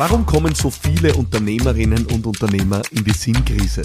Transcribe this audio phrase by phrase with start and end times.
[0.00, 3.82] Warum kommen so viele Unternehmerinnen und Unternehmer in die Sinnkrise?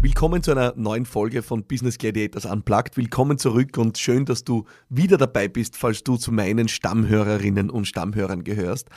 [0.00, 2.96] Willkommen zu einer neuen Folge von Business Gladiators Unplugged.
[2.96, 7.86] Willkommen zurück und schön, dass du wieder dabei bist, falls du zu meinen Stammhörerinnen und
[7.86, 8.88] Stammhörern gehörst.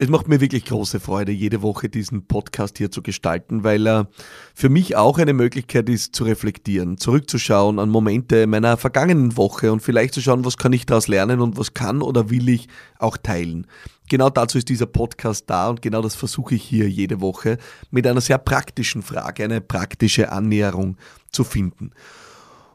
[0.00, 4.08] Es macht mir wirklich große Freude, jede Woche diesen Podcast hier zu gestalten, weil er
[4.54, 9.80] für mich auch eine Möglichkeit ist, zu reflektieren, zurückzuschauen an Momente meiner vergangenen Woche und
[9.80, 12.68] vielleicht zu schauen, was kann ich daraus lernen und was kann oder will ich
[13.00, 13.66] auch teilen.
[14.08, 17.58] Genau dazu ist dieser Podcast da und genau das versuche ich hier jede Woche
[17.90, 20.96] mit einer sehr praktischen Frage, eine praktische Annäherung
[21.32, 21.90] zu finden.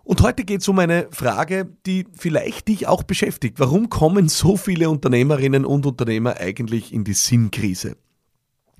[0.04, 3.60] Und heute geht es um eine Frage, die vielleicht dich auch beschäftigt.
[3.60, 7.96] Warum kommen so viele Unternehmerinnen und Unternehmer eigentlich in die Sinnkrise?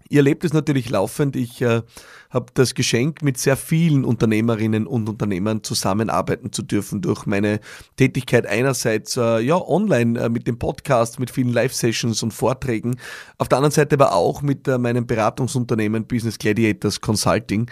[0.10, 1.38] Ihr erlebt es natürlich laufend.
[1.38, 1.82] Ich äh,
[2.30, 7.62] habe das Geschenk, mit sehr vielen Unternehmerinnen und Unternehmern zusammenarbeiten zu dürfen durch meine
[7.96, 12.98] Tätigkeit einerseits äh, ja online äh, mit dem Podcast, mit vielen Live-Sessions und Vorträgen,
[13.38, 17.72] auf der anderen Seite aber auch mit äh, meinem Beratungsunternehmen Business Gladiators Consulting.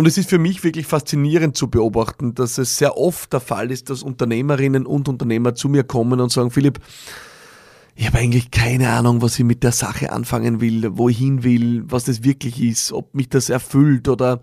[0.00, 3.70] Und es ist für mich wirklich faszinierend zu beobachten, dass es sehr oft der Fall
[3.70, 6.80] ist, dass Unternehmerinnen und Unternehmer zu mir kommen und sagen, Philipp,
[7.96, 11.44] ich habe eigentlich keine Ahnung, was ich mit der Sache anfangen will, wo ich hin
[11.44, 14.40] will, was das wirklich ist, ob mich das erfüllt oder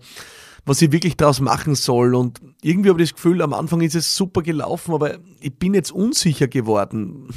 [0.64, 2.14] was ich wirklich daraus machen soll.
[2.14, 5.74] Und irgendwie habe ich das Gefühl, am Anfang ist es super gelaufen, aber ich bin
[5.74, 7.30] jetzt unsicher geworden.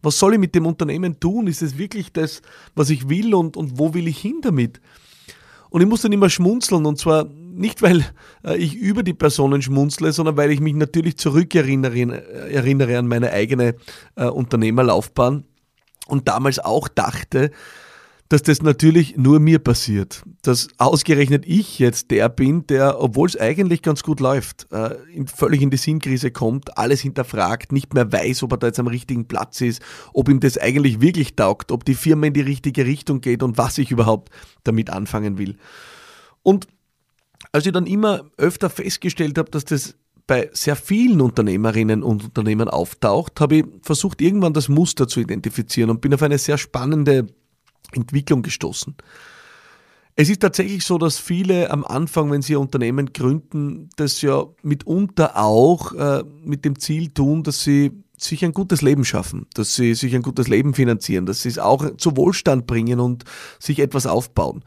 [0.00, 1.46] Was soll ich mit dem Unternehmen tun?
[1.46, 2.40] Ist es wirklich das,
[2.74, 4.80] was ich will und, und wo will ich hin damit?
[5.70, 8.04] Und ich muss dann immer schmunzeln und zwar nicht, weil
[8.44, 13.06] äh, ich über die Personen schmunzle, sondern weil ich mich natürlich zurückerinnere äh, erinnere an
[13.06, 13.76] meine eigene
[14.16, 15.44] äh, Unternehmerlaufbahn
[16.06, 17.50] und damals auch dachte,
[18.30, 20.22] dass das natürlich nur mir passiert.
[20.42, 24.94] Dass ausgerechnet ich jetzt der bin, der, obwohl es eigentlich ganz gut läuft, äh,
[25.26, 28.86] völlig in die Sinnkrise kommt, alles hinterfragt, nicht mehr weiß, ob er da jetzt am
[28.86, 29.82] richtigen Platz ist,
[30.14, 33.58] ob ihm das eigentlich wirklich taugt, ob die Firma in die richtige Richtung geht und
[33.58, 34.30] was ich überhaupt
[34.62, 35.56] damit anfangen will.
[36.44, 36.68] Und
[37.50, 39.96] als ich dann immer öfter festgestellt habe, dass das
[40.28, 45.90] bei sehr vielen Unternehmerinnen und Unternehmern auftaucht, habe ich versucht, irgendwann das Muster zu identifizieren
[45.90, 47.26] und bin auf eine sehr spannende
[47.92, 48.96] Entwicklung gestoßen.
[50.16, 54.44] Es ist tatsächlich so, dass viele am Anfang, wenn sie ihr Unternehmen gründen, das ja
[54.62, 59.74] mitunter auch äh, mit dem Ziel tun, dass sie sich ein gutes Leben schaffen, dass
[59.74, 63.24] sie sich ein gutes Leben finanzieren, dass sie es auch zu Wohlstand bringen und
[63.58, 64.62] sich etwas aufbauen.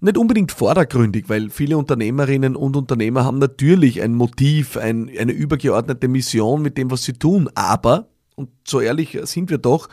[0.00, 6.08] Nicht unbedingt vordergründig, weil viele Unternehmerinnen und Unternehmer haben natürlich ein Motiv, ein, eine übergeordnete
[6.08, 7.48] Mission mit dem, was sie tun.
[7.54, 9.88] Aber, und so ehrlich sind wir doch,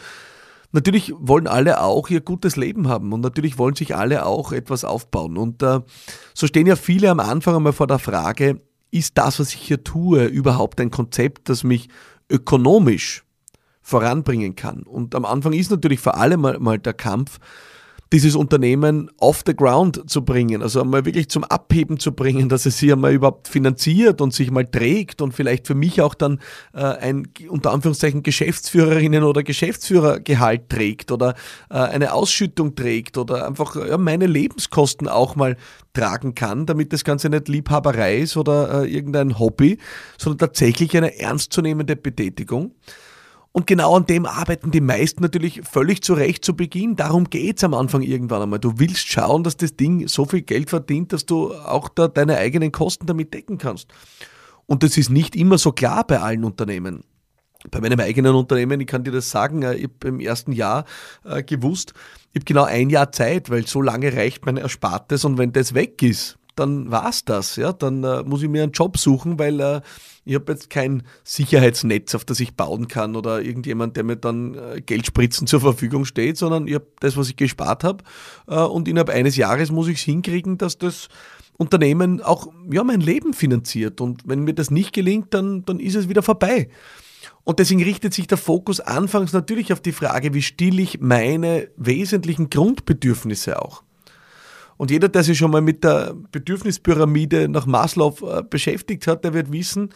[0.71, 4.83] natürlich wollen alle auch ihr gutes Leben haben und natürlich wollen sich alle auch etwas
[4.83, 5.37] aufbauen.
[5.37, 5.79] Und äh,
[6.33, 8.61] so stehen ja viele am Anfang einmal vor der Frage,
[8.91, 11.87] ist das, was ich hier tue, überhaupt ein Konzept, das mich
[12.29, 13.23] ökonomisch
[13.81, 14.83] voranbringen kann?
[14.83, 17.39] Und am Anfang ist natürlich vor allem mal, mal der Kampf,
[18.11, 22.65] dieses Unternehmen off the ground zu bringen, also einmal wirklich zum Abheben zu bringen, dass
[22.65, 26.39] es sich einmal überhaupt finanziert und sich mal trägt und vielleicht für mich auch dann
[26.73, 31.35] äh, ein unter Anführungszeichen Geschäftsführerinnen oder Geschäftsführergehalt trägt oder
[31.69, 35.55] äh, eine Ausschüttung trägt oder einfach ja, meine Lebenskosten auch mal
[35.93, 39.77] tragen kann, damit das Ganze nicht Liebhaberei ist oder äh, irgendein Hobby,
[40.17, 42.73] sondern tatsächlich eine ernstzunehmende Betätigung.
[43.53, 46.95] Und genau an dem arbeiten die meisten natürlich völlig zu Recht zu Beginn.
[46.95, 48.59] Darum geht's am Anfang irgendwann einmal.
[48.59, 52.37] Du willst schauen, dass das Ding so viel Geld verdient, dass du auch da deine
[52.37, 53.87] eigenen Kosten damit decken kannst.
[54.67, 57.03] Und das ist nicht immer so klar bei allen Unternehmen.
[57.69, 60.85] Bei meinem eigenen Unternehmen, ich kann dir das sagen, ich habe im ersten Jahr
[61.25, 61.93] äh, gewusst,
[62.31, 65.73] ich habe genau ein Jahr Zeit, weil so lange reicht mein Erspartes und wenn das
[65.73, 67.55] weg ist, dann war's das.
[67.55, 67.73] Ja?
[67.73, 69.81] Dann äh, muss ich mir einen Job suchen, weil äh,
[70.23, 74.55] ich habe jetzt kein Sicherheitsnetz, auf das ich bauen kann oder irgendjemand, der mir dann
[74.55, 78.03] äh, Geldspritzen zur Verfügung steht, sondern ich habe das, was ich gespart habe
[78.47, 81.07] äh, und innerhalb eines Jahres muss ich es hinkriegen, dass das
[81.57, 84.01] Unternehmen auch ja, mein Leben finanziert.
[84.01, 86.69] Und wenn mir das nicht gelingt, dann, dann ist es wieder vorbei.
[87.43, 91.69] Und deswegen richtet sich der Fokus anfangs natürlich auf die Frage, wie stille ich meine
[91.75, 93.83] wesentlichen Grundbedürfnisse auch.
[94.81, 99.35] Und jeder, der sich schon mal mit der Bedürfnispyramide nach Maslow äh, beschäftigt hat, der
[99.35, 99.89] wird wissen,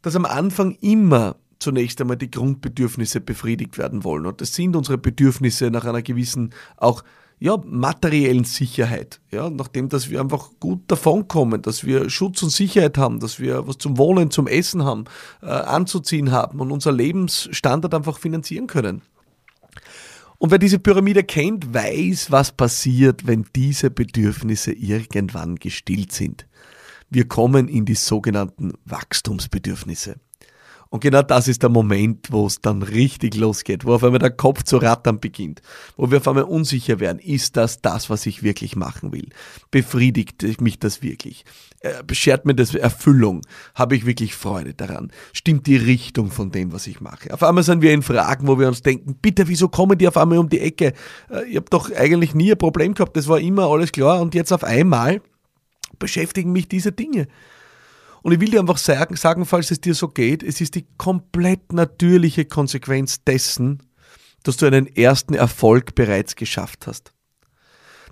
[0.00, 4.24] dass am Anfang immer zunächst einmal die Grundbedürfnisse befriedigt werden wollen.
[4.24, 7.04] Und das sind unsere Bedürfnisse nach einer gewissen auch
[7.40, 9.20] ja, materiellen Sicherheit.
[9.30, 13.66] Ja, nachdem, dass wir einfach gut davonkommen, dass wir Schutz und Sicherheit haben, dass wir
[13.66, 15.04] was zum Wohnen, zum Essen haben,
[15.42, 19.02] äh, anzuziehen haben und unser Lebensstandard einfach finanzieren können.
[20.40, 26.46] Und wer diese Pyramide kennt, weiß, was passiert, wenn diese Bedürfnisse irgendwann gestillt sind.
[27.10, 30.18] Wir kommen in die sogenannten Wachstumsbedürfnisse.
[30.90, 34.32] Und genau das ist der Moment, wo es dann richtig losgeht, wo auf einmal der
[34.32, 35.62] Kopf zu rattern beginnt,
[35.96, 37.20] wo wir auf einmal unsicher werden.
[37.20, 39.28] Ist das das, was ich wirklich machen will?
[39.70, 41.44] Befriedigt mich das wirklich?
[41.78, 43.42] Äh, beschert mir das Erfüllung?
[43.76, 45.12] Habe ich wirklich Freude daran?
[45.32, 47.32] Stimmt die Richtung von dem, was ich mache?
[47.32, 50.16] Auf einmal sind wir in Fragen, wo wir uns denken, bitte, wieso kommen die auf
[50.16, 50.92] einmal um die Ecke?
[51.30, 54.34] Äh, ich habe doch eigentlich nie ein Problem gehabt, das war immer alles klar und
[54.34, 55.22] jetzt auf einmal
[56.00, 57.28] beschäftigen mich diese Dinge.
[58.22, 60.86] Und ich will dir einfach sagen, sagen, falls es dir so geht, es ist die
[60.98, 63.82] komplett natürliche Konsequenz dessen,
[64.42, 67.12] dass du einen ersten Erfolg bereits geschafft hast.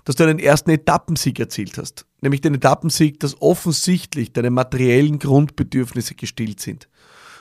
[0.05, 2.05] Dass du einen ersten Etappensieg erzielt hast.
[2.21, 6.87] Nämlich den Etappensieg, dass offensichtlich deine materiellen Grundbedürfnisse gestillt sind.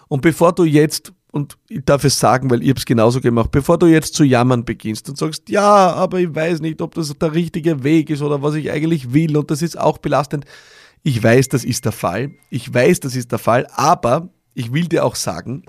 [0.09, 3.79] Und bevor du jetzt, und ich darf es sagen, weil ich es genauso gemacht, bevor
[3.79, 7.35] du jetzt zu jammern beginnst und sagst, ja, aber ich weiß nicht, ob das der
[7.35, 10.47] richtige Weg ist oder was ich eigentlich will und das ist auch belastend,
[11.03, 12.33] ich weiß, das ist der Fall.
[12.51, 15.65] Ich weiß, das ist der Fall, aber ich will dir auch sagen,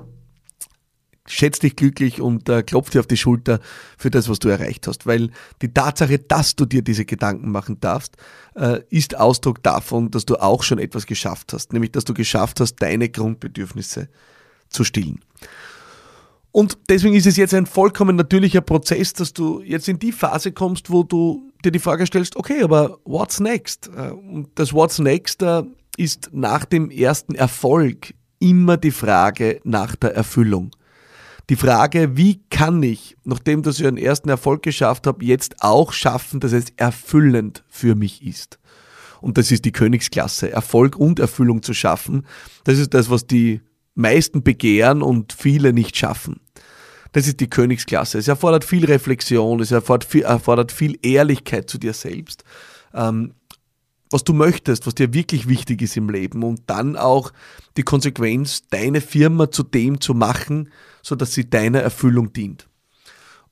[1.29, 3.59] schätz dich glücklich und äh, klopf dir auf die Schulter
[3.97, 5.05] für das, was du erreicht hast.
[5.05, 5.29] Weil
[5.61, 8.17] die Tatsache, dass du dir diese Gedanken machen darfst,
[8.55, 11.71] äh, ist Ausdruck davon, dass du auch schon etwas geschafft hast.
[11.71, 14.09] Nämlich, dass du geschafft hast, deine Grundbedürfnisse
[14.69, 15.19] zu stillen.
[16.51, 20.51] Und deswegen ist es jetzt ein vollkommen natürlicher Prozess, dass du jetzt in die Phase
[20.51, 23.89] kommst, wo du dir die Frage stellst, okay, aber what's next?
[23.95, 25.63] Äh, und das What's next äh,
[25.97, 30.71] ist nach dem ersten Erfolg immer die Frage nach der Erfüllung.
[31.49, 35.91] Die Frage, wie kann ich, nachdem dass ich einen ersten Erfolg geschafft habe, jetzt auch
[35.93, 38.59] schaffen, dass es erfüllend für mich ist.
[39.19, 42.25] Und das ist die Königsklasse, Erfolg und Erfüllung zu schaffen.
[42.63, 43.61] Das ist das, was die
[43.99, 46.39] meisten begehren und viele nicht schaffen.
[47.11, 48.17] Das ist die Königsklasse.
[48.17, 52.43] Es erfordert viel Reflexion, es erfordert viel, erfordert viel Ehrlichkeit zu dir selbst.
[52.93, 53.33] Ähm,
[54.11, 57.31] was du möchtest, was dir wirklich wichtig ist im Leben und dann auch
[57.77, 60.69] die Konsequenz, deine Firma zu dem zu machen,
[61.03, 62.67] so dass sie deiner Erfüllung dient.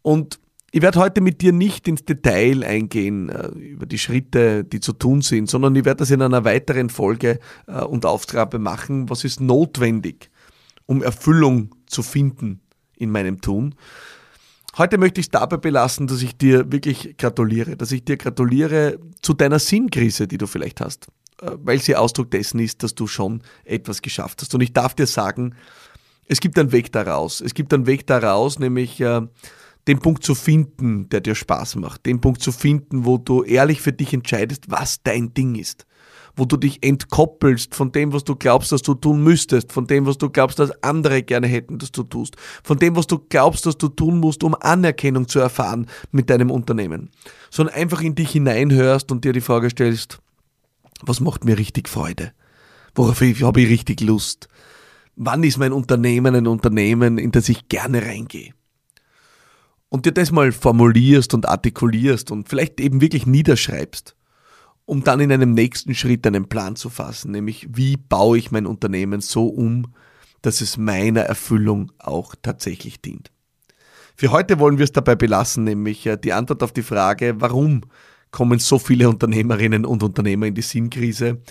[0.01, 0.39] Und
[0.71, 4.93] ich werde heute mit dir nicht ins Detail eingehen äh, über die Schritte, die zu
[4.93, 9.09] tun sind, sondern ich werde das in einer weiteren Folge äh, und Aufgabe machen.
[9.09, 10.29] Was ist notwendig,
[10.87, 12.61] um Erfüllung zu finden
[12.95, 13.75] in meinem Tun?
[14.77, 18.99] Heute möchte ich es dabei belassen, dass ich dir wirklich gratuliere, dass ich dir gratuliere
[19.21, 21.07] zu deiner Sinnkrise, die du vielleicht hast,
[21.41, 24.53] äh, weil sie Ausdruck dessen ist, dass du schon etwas geschafft hast.
[24.53, 25.55] Und ich darf dir sagen,
[26.27, 27.41] es gibt einen Weg daraus.
[27.41, 29.21] Es gibt einen Weg daraus, nämlich äh,
[29.87, 33.81] den Punkt zu finden, der dir Spaß macht, den Punkt zu finden, wo du ehrlich
[33.81, 35.85] für dich entscheidest, was dein Ding ist,
[36.37, 40.05] wo du dich entkoppelst von dem, was du glaubst, dass du tun müsstest, von dem,
[40.05, 43.65] was du glaubst, dass andere gerne hätten, dass du tust, von dem, was du glaubst,
[43.65, 47.09] dass du tun musst, um Anerkennung zu erfahren mit deinem Unternehmen,
[47.49, 50.19] sondern einfach in dich hineinhörst und dir die Frage stellst,
[51.01, 52.31] was macht mir richtig Freude?
[52.95, 54.47] Worauf habe ich richtig Lust?
[55.15, 58.53] Wann ist mein Unternehmen ein Unternehmen, in das ich gerne reingehe?
[59.89, 64.15] und dir das mal formulierst und artikulierst und vielleicht eben wirklich niederschreibst,
[64.87, 68.65] um dann in einem nächsten Schritt einen Plan zu fassen, nämlich wie baue ich mein
[68.65, 69.93] Unternehmen so um,
[70.41, 73.31] dass es meiner Erfüllung auch tatsächlich dient.
[74.15, 77.81] Für heute wollen wir es dabei belassen, nämlich äh, die Antwort auf die Frage, warum
[78.31, 81.41] kommen so viele Unternehmerinnen und Unternehmer in die Sinnkrise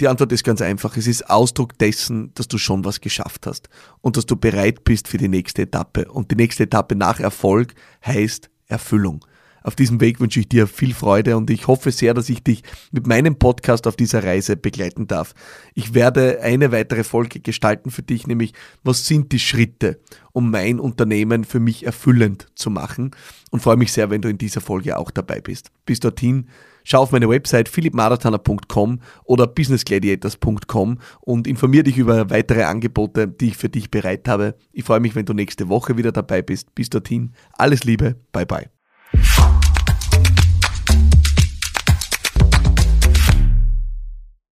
[0.00, 0.96] die Antwort ist ganz einfach.
[0.96, 3.68] Es ist Ausdruck dessen, dass du schon was geschafft hast
[4.00, 6.10] und dass du bereit bist für die nächste Etappe.
[6.10, 7.74] Und die nächste Etappe nach Erfolg
[8.04, 9.24] heißt Erfüllung.
[9.62, 12.62] Auf diesem Weg wünsche ich dir viel Freude und ich hoffe sehr, dass ich dich
[12.90, 15.34] mit meinem Podcast auf dieser Reise begleiten darf.
[15.74, 18.52] Ich werde eine weitere Folge gestalten für dich, nämlich
[18.82, 20.00] was sind die Schritte,
[20.32, 23.12] um mein Unternehmen für mich erfüllend zu machen
[23.50, 25.70] und freue mich sehr, wenn du in dieser Folge auch dabei bist.
[25.84, 26.46] Bis dorthin
[26.84, 33.56] Schau auf meine Website philippmarathoner.com oder businessgladiators.com und informiere dich über weitere Angebote, die ich
[33.56, 34.56] für dich bereit habe.
[34.72, 36.74] Ich freue mich, wenn du nächste Woche wieder dabei bist.
[36.74, 38.68] Bis dorthin, alles Liebe, bye bye.